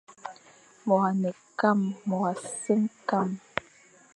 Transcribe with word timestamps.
Môr 0.87 1.01
a 1.09 1.11
ne 1.21 1.31
kam, 1.59 1.79
môr 2.09 2.25
a 2.31 2.33
sem 2.61 2.81
kam, 3.09 3.29